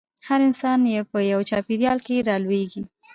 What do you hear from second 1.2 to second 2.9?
يوه چاپېريال کې رالويېږي.